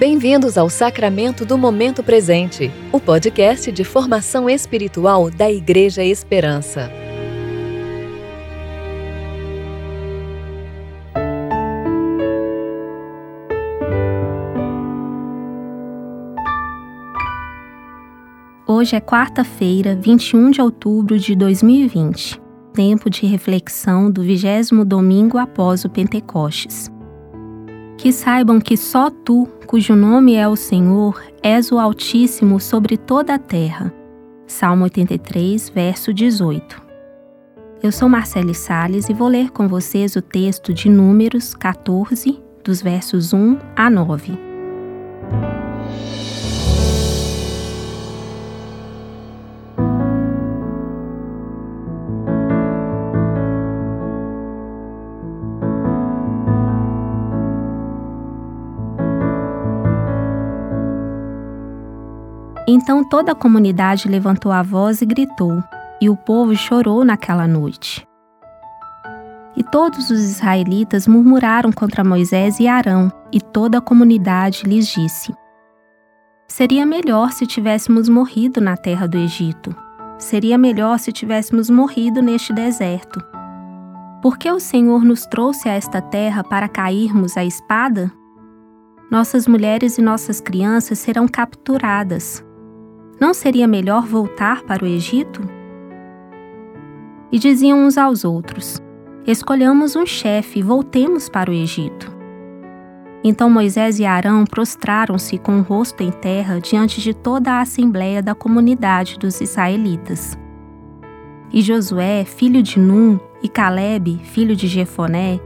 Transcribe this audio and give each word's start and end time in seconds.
Bem-vindos 0.00 0.56
ao 0.56 0.70
Sacramento 0.70 1.44
do 1.44 1.58
Momento 1.58 2.02
Presente, 2.02 2.70
o 2.90 2.98
podcast 2.98 3.70
de 3.70 3.84
formação 3.84 4.48
espiritual 4.48 5.30
da 5.30 5.52
Igreja 5.52 6.02
Esperança. 6.02 6.90
Hoje 18.66 18.96
é 18.96 19.00
quarta-feira, 19.02 19.94
21 19.94 20.50
de 20.50 20.62
outubro 20.62 21.18
de 21.18 21.36
2020, 21.36 22.40
tempo 22.72 23.10
de 23.10 23.26
reflexão 23.26 24.10
do 24.10 24.22
vigésimo 24.22 24.82
domingo 24.82 25.36
após 25.36 25.84
o 25.84 25.90
Pentecostes. 25.90 26.90
Que 28.00 28.14
saibam 28.14 28.58
que 28.58 28.78
só 28.78 29.10
tu, 29.10 29.46
cujo 29.66 29.94
nome 29.94 30.34
é 30.34 30.48
o 30.48 30.56
Senhor, 30.56 31.22
és 31.42 31.70
o 31.70 31.78
Altíssimo 31.78 32.58
sobre 32.58 32.96
toda 32.96 33.34
a 33.34 33.38
terra. 33.38 33.92
Salmo 34.46 34.84
83, 34.84 35.68
verso 35.68 36.10
18. 36.10 36.80
Eu 37.82 37.92
sou 37.92 38.08
Marcele 38.08 38.54
Sales 38.54 39.10
e 39.10 39.12
vou 39.12 39.28
ler 39.28 39.50
com 39.50 39.68
vocês 39.68 40.16
o 40.16 40.22
texto 40.22 40.72
de 40.72 40.88
Números 40.88 41.52
14, 41.52 42.40
dos 42.64 42.80
versos 42.80 43.34
1 43.34 43.58
a 43.76 43.90
9. 43.90 44.49
Então 62.72 63.02
toda 63.02 63.32
a 63.32 63.34
comunidade 63.34 64.06
levantou 64.06 64.52
a 64.52 64.62
voz 64.62 65.02
e 65.02 65.04
gritou, 65.04 65.60
e 66.00 66.08
o 66.08 66.16
povo 66.16 66.54
chorou 66.54 67.04
naquela 67.04 67.44
noite. 67.48 68.06
E 69.56 69.64
todos 69.64 70.08
os 70.08 70.20
israelitas 70.20 71.08
murmuraram 71.08 71.72
contra 71.72 72.04
Moisés 72.04 72.60
e 72.60 72.68
Arão, 72.68 73.10
e 73.32 73.40
toda 73.40 73.78
a 73.78 73.80
comunidade 73.80 74.62
lhes 74.66 74.86
disse: 74.86 75.34
Seria 76.46 76.86
melhor 76.86 77.32
se 77.32 77.44
tivéssemos 77.44 78.08
morrido 78.08 78.60
na 78.60 78.76
terra 78.76 79.08
do 79.08 79.18
Egito. 79.18 79.74
Seria 80.16 80.56
melhor 80.56 81.00
se 81.00 81.10
tivéssemos 81.10 81.68
morrido 81.68 82.22
neste 82.22 82.52
deserto. 82.52 83.20
Por 84.22 84.38
que 84.38 84.48
o 84.48 84.60
Senhor 84.60 85.04
nos 85.04 85.26
trouxe 85.26 85.68
a 85.68 85.72
esta 85.72 86.00
terra 86.00 86.44
para 86.44 86.68
cairmos 86.68 87.36
à 87.36 87.44
espada? 87.44 88.12
Nossas 89.10 89.48
mulheres 89.48 89.98
e 89.98 90.02
nossas 90.02 90.40
crianças 90.40 91.00
serão 91.00 91.26
capturadas, 91.26 92.44
não 93.20 93.34
seria 93.34 93.68
melhor 93.68 94.06
voltar 94.06 94.62
para 94.62 94.82
o 94.82 94.88
Egito? 94.88 95.42
E 97.30 97.38
diziam 97.38 97.78
uns 97.78 97.98
aos 97.98 98.24
outros: 98.24 98.80
Escolhamos 99.26 99.94
um 99.94 100.06
chefe 100.06 100.60
e 100.60 100.62
voltemos 100.62 101.28
para 101.28 101.50
o 101.50 101.54
Egito. 101.54 102.10
Então 103.22 103.50
Moisés 103.50 103.98
e 103.98 104.06
Arão 104.06 104.46
prostraram-se 104.46 105.36
com 105.36 105.58
o 105.58 105.62
rosto 105.62 106.02
em 106.02 106.10
terra 106.10 106.58
diante 106.58 107.02
de 107.02 107.12
toda 107.12 107.52
a 107.52 107.60
assembléia 107.60 108.22
da 108.22 108.34
comunidade 108.34 109.18
dos 109.18 109.42
israelitas. 109.42 110.38
E 111.52 111.60
Josué, 111.60 112.24
filho 112.24 112.62
de 112.62 112.78
Num, 112.78 113.20
e 113.42 113.48
Caleb, 113.48 114.18
filho 114.24 114.56
de 114.56 114.66
Jefoné, 114.66 115.38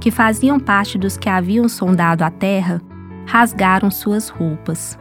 que 0.00 0.10
faziam 0.10 0.58
parte 0.58 0.98
dos 0.98 1.16
que 1.16 1.28
haviam 1.28 1.68
sondado 1.68 2.24
a 2.24 2.30
terra, 2.30 2.82
rasgaram 3.26 3.90
suas 3.90 4.28
roupas 4.28 4.98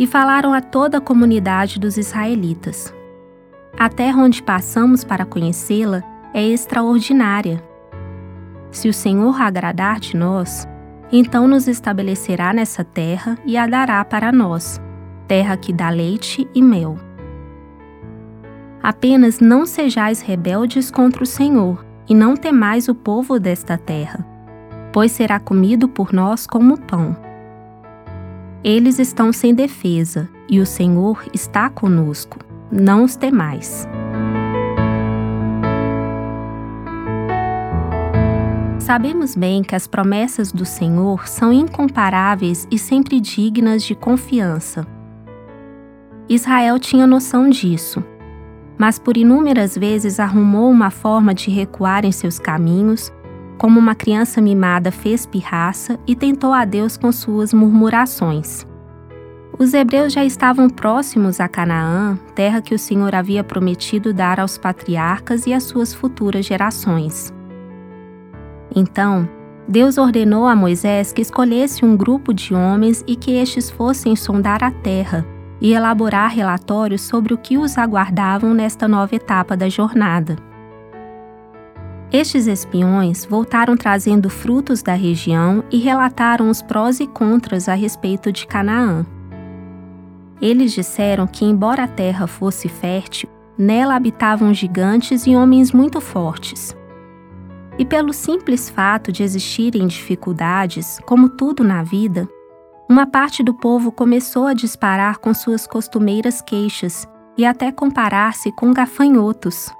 e 0.00 0.06
falaram 0.06 0.54
a 0.54 0.62
toda 0.62 0.96
a 0.96 1.00
comunidade 1.00 1.78
dos 1.78 1.98
israelitas. 1.98 2.92
A 3.78 3.90
terra 3.90 4.22
onde 4.22 4.42
passamos 4.42 5.04
para 5.04 5.26
conhecê-la 5.26 6.02
é 6.32 6.42
extraordinária. 6.42 7.62
Se 8.70 8.88
o 8.88 8.94
Senhor 8.94 9.38
agradar 9.38 10.00
de 10.00 10.16
nós, 10.16 10.66
então 11.12 11.46
nos 11.46 11.68
estabelecerá 11.68 12.54
nessa 12.54 12.82
terra 12.82 13.36
e 13.44 13.58
a 13.58 13.66
dará 13.66 14.02
para 14.02 14.32
nós, 14.32 14.80
terra 15.28 15.54
que 15.58 15.70
dá 15.70 15.90
leite 15.90 16.48
e 16.54 16.62
mel. 16.62 16.96
Apenas 18.82 19.38
não 19.38 19.66
sejais 19.66 20.22
rebeldes 20.22 20.90
contra 20.90 21.22
o 21.22 21.26
Senhor, 21.26 21.84
e 22.08 22.14
não 22.14 22.36
temais 22.36 22.88
o 22.88 22.94
povo 22.94 23.38
desta 23.38 23.76
terra, 23.76 24.26
pois 24.94 25.12
será 25.12 25.38
comido 25.38 25.86
por 25.86 26.10
nós 26.10 26.46
como 26.46 26.80
pão. 26.80 27.29
Eles 28.62 28.98
estão 28.98 29.32
sem 29.32 29.54
defesa 29.54 30.28
e 30.46 30.60
o 30.60 30.66
Senhor 30.66 31.24
está 31.32 31.70
conosco. 31.70 32.38
Não 32.70 33.04
os 33.04 33.16
temais. 33.16 33.88
Sabemos 38.78 39.34
bem 39.34 39.62
que 39.62 39.74
as 39.74 39.86
promessas 39.86 40.52
do 40.52 40.66
Senhor 40.66 41.26
são 41.26 41.50
incomparáveis 41.50 42.68
e 42.70 42.78
sempre 42.78 43.18
dignas 43.18 43.82
de 43.82 43.94
confiança. 43.94 44.86
Israel 46.28 46.78
tinha 46.78 47.06
noção 47.06 47.48
disso, 47.48 48.04
mas 48.76 48.98
por 48.98 49.16
inúmeras 49.16 49.76
vezes 49.76 50.20
arrumou 50.20 50.70
uma 50.70 50.90
forma 50.90 51.34
de 51.34 51.50
recuar 51.50 52.04
em 52.04 52.12
seus 52.12 52.38
caminhos 52.38 53.10
como 53.60 53.78
uma 53.78 53.94
criança 53.94 54.40
mimada 54.40 54.90
fez 54.90 55.26
pirraça 55.26 56.00
e 56.06 56.16
tentou 56.16 56.54
a 56.54 56.64
Deus 56.64 56.96
com 56.96 57.12
suas 57.12 57.52
murmurações. 57.52 58.66
Os 59.58 59.74
hebreus 59.74 60.14
já 60.14 60.24
estavam 60.24 60.70
próximos 60.70 61.40
a 61.40 61.46
Canaã, 61.46 62.18
terra 62.34 62.62
que 62.62 62.74
o 62.74 62.78
Senhor 62.78 63.14
havia 63.14 63.44
prometido 63.44 64.14
dar 64.14 64.40
aos 64.40 64.56
patriarcas 64.56 65.46
e 65.46 65.52
às 65.52 65.64
suas 65.64 65.92
futuras 65.92 66.46
gerações. 66.46 67.34
Então, 68.74 69.28
Deus 69.68 69.98
ordenou 69.98 70.46
a 70.46 70.56
Moisés 70.56 71.12
que 71.12 71.20
escolhesse 71.20 71.84
um 71.84 71.94
grupo 71.94 72.32
de 72.32 72.54
homens 72.54 73.04
e 73.06 73.14
que 73.14 73.32
estes 73.32 73.68
fossem 73.68 74.16
sondar 74.16 74.64
a 74.64 74.70
terra 74.70 75.26
e 75.60 75.74
elaborar 75.74 76.30
relatórios 76.30 77.02
sobre 77.02 77.34
o 77.34 77.38
que 77.38 77.58
os 77.58 77.76
aguardavam 77.76 78.54
nesta 78.54 78.88
nova 78.88 79.14
etapa 79.14 79.54
da 79.54 79.68
jornada. 79.68 80.49
Estes 82.12 82.48
espiões 82.48 83.24
voltaram 83.24 83.76
trazendo 83.76 84.28
frutos 84.28 84.82
da 84.82 84.94
região 84.94 85.62
e 85.70 85.78
relataram 85.78 86.50
os 86.50 86.60
prós 86.60 86.98
e 86.98 87.06
contras 87.06 87.68
a 87.68 87.74
respeito 87.74 88.32
de 88.32 88.48
Canaã. 88.48 89.06
Eles 90.42 90.72
disseram 90.72 91.28
que, 91.28 91.44
embora 91.44 91.84
a 91.84 91.88
terra 91.88 92.26
fosse 92.26 92.68
fértil, 92.68 93.28
nela 93.56 93.94
habitavam 93.94 94.52
gigantes 94.52 95.24
e 95.24 95.36
homens 95.36 95.70
muito 95.70 96.00
fortes. 96.00 96.76
E 97.78 97.84
pelo 97.84 98.12
simples 98.12 98.68
fato 98.68 99.12
de 99.12 99.22
existirem 99.22 99.86
dificuldades, 99.86 100.98
como 101.06 101.28
tudo 101.28 101.62
na 101.62 101.84
vida, 101.84 102.28
uma 102.88 103.06
parte 103.06 103.40
do 103.40 103.54
povo 103.54 103.92
começou 103.92 104.48
a 104.48 104.54
disparar 104.54 105.18
com 105.18 105.32
suas 105.32 105.64
costumeiras 105.64 106.42
queixas 106.42 107.06
e 107.38 107.46
até 107.46 107.70
comparar-se 107.70 108.50
com 108.50 108.72
gafanhotos 108.72 109.70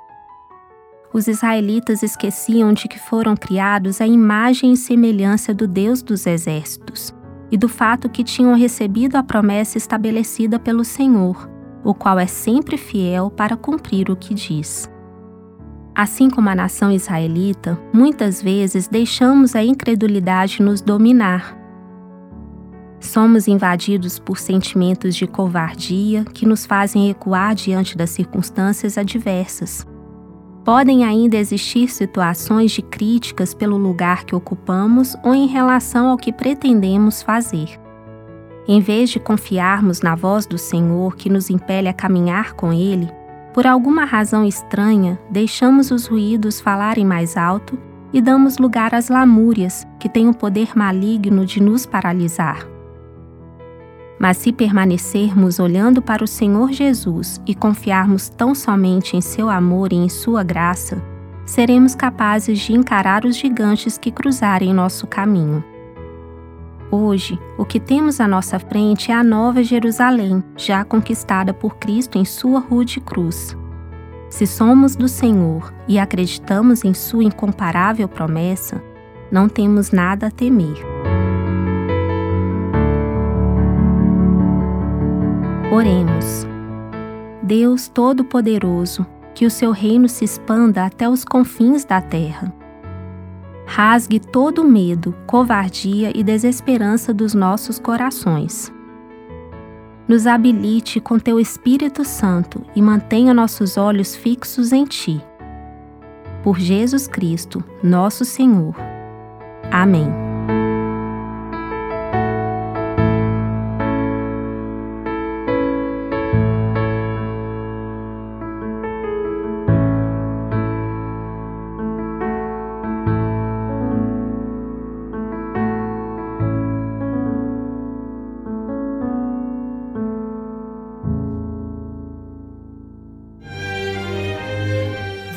os 1.12 1.26
israelitas 1.26 2.02
esqueciam 2.02 2.72
de 2.72 2.86
que 2.86 2.98
foram 2.98 3.36
criados 3.36 4.00
à 4.00 4.06
imagem 4.06 4.72
e 4.72 4.76
semelhança 4.76 5.52
do 5.52 5.66
Deus 5.66 6.02
dos 6.02 6.26
exércitos 6.26 7.12
e 7.50 7.56
do 7.56 7.68
fato 7.68 8.08
que 8.08 8.22
tinham 8.22 8.54
recebido 8.54 9.16
a 9.16 9.22
promessa 9.22 9.76
estabelecida 9.76 10.58
pelo 10.58 10.84
Senhor, 10.84 11.50
o 11.82 11.92
qual 11.92 12.18
é 12.18 12.26
sempre 12.26 12.76
fiel 12.76 13.28
para 13.28 13.56
cumprir 13.56 14.08
o 14.08 14.16
que 14.16 14.32
diz. 14.34 14.88
Assim 15.92 16.30
como 16.30 16.48
a 16.48 16.54
nação 16.54 16.92
israelita, 16.92 17.76
muitas 17.92 18.40
vezes 18.40 18.86
deixamos 18.86 19.56
a 19.56 19.64
incredulidade 19.64 20.62
nos 20.62 20.80
dominar. 20.80 21.58
Somos 23.00 23.48
invadidos 23.48 24.18
por 24.18 24.38
sentimentos 24.38 25.16
de 25.16 25.26
covardia 25.26 26.24
que 26.24 26.46
nos 26.46 26.64
fazem 26.64 27.08
recuar 27.08 27.56
diante 27.56 27.96
das 27.96 28.10
circunstâncias 28.10 28.96
adversas 28.96 29.89
Podem 30.64 31.04
ainda 31.04 31.36
existir 31.36 31.88
situações 31.88 32.72
de 32.72 32.82
críticas 32.82 33.54
pelo 33.54 33.76
lugar 33.76 34.24
que 34.24 34.34
ocupamos 34.34 35.16
ou 35.24 35.34
em 35.34 35.46
relação 35.46 36.08
ao 36.08 36.18
que 36.18 36.32
pretendemos 36.32 37.22
fazer. 37.22 37.80
Em 38.68 38.80
vez 38.80 39.10
de 39.10 39.18
confiarmos 39.18 40.00
na 40.02 40.14
voz 40.14 40.46
do 40.46 40.58
Senhor 40.58 41.16
que 41.16 41.30
nos 41.30 41.50
impele 41.50 41.88
a 41.88 41.94
caminhar 41.94 42.52
com 42.52 42.72
Ele, 42.72 43.08
por 43.54 43.66
alguma 43.66 44.04
razão 44.04 44.44
estranha, 44.44 45.18
deixamos 45.30 45.90
os 45.90 46.06
ruídos 46.06 46.60
falarem 46.60 47.04
mais 47.04 47.36
alto 47.36 47.78
e 48.12 48.20
damos 48.20 48.58
lugar 48.58 48.94
às 48.94 49.08
lamúrias 49.08 49.86
que 49.98 50.08
têm 50.08 50.28
o 50.28 50.34
poder 50.34 50.76
maligno 50.76 51.44
de 51.44 51.60
nos 51.60 51.86
paralisar. 51.86 52.79
Mas 54.20 54.36
se 54.36 54.52
permanecermos 54.52 55.58
olhando 55.58 56.02
para 56.02 56.22
o 56.22 56.28
Senhor 56.28 56.70
Jesus 56.72 57.40
e 57.46 57.54
confiarmos 57.54 58.28
tão 58.28 58.54
somente 58.54 59.16
em 59.16 59.22
seu 59.22 59.48
amor 59.48 59.94
e 59.94 59.96
em 59.96 60.10
sua 60.10 60.42
graça, 60.42 61.02
seremos 61.46 61.94
capazes 61.94 62.58
de 62.58 62.74
encarar 62.74 63.24
os 63.24 63.34
gigantes 63.34 63.96
que 63.96 64.10
cruzarem 64.10 64.74
nosso 64.74 65.06
caminho. 65.06 65.64
Hoje, 66.90 67.38
o 67.56 67.64
que 67.64 67.80
temos 67.80 68.20
à 68.20 68.28
nossa 68.28 68.58
frente 68.58 69.10
é 69.10 69.14
a 69.14 69.24
nova 69.24 69.62
Jerusalém, 69.62 70.44
já 70.54 70.84
conquistada 70.84 71.54
por 71.54 71.76
Cristo 71.76 72.18
em 72.18 72.24
sua 72.26 72.60
rude 72.60 73.00
cruz. 73.00 73.56
Se 74.28 74.46
somos 74.46 74.94
do 74.96 75.08
Senhor 75.08 75.72
e 75.88 75.98
acreditamos 75.98 76.84
em 76.84 76.92
sua 76.92 77.24
incomparável 77.24 78.06
promessa, 78.06 78.82
não 79.32 79.48
temos 79.48 79.92
nada 79.92 80.26
a 80.26 80.30
temer. 80.30 80.89
Oremos. 85.72 86.44
Deus 87.40 87.86
Todo-Poderoso, 87.86 89.06
que 89.32 89.46
o 89.46 89.50
seu 89.50 89.70
reino 89.70 90.08
se 90.08 90.24
expanda 90.24 90.84
até 90.84 91.08
os 91.08 91.24
confins 91.24 91.84
da 91.84 92.00
terra. 92.00 92.52
Rasgue 93.66 94.18
todo 94.18 94.64
medo, 94.64 95.14
covardia 95.28 96.10
e 96.12 96.24
desesperança 96.24 97.14
dos 97.14 97.34
nossos 97.34 97.78
corações. 97.78 98.72
Nos 100.08 100.26
habilite 100.26 101.00
com 101.00 101.20
teu 101.20 101.38
Espírito 101.38 102.04
Santo 102.04 102.62
e 102.74 102.82
mantenha 102.82 103.32
nossos 103.32 103.76
olhos 103.76 104.16
fixos 104.16 104.72
em 104.72 104.84
ti. 104.84 105.24
Por 106.42 106.58
Jesus 106.58 107.06
Cristo, 107.06 107.62
nosso 107.80 108.24
Senhor. 108.24 108.74
Amém. 109.70 110.29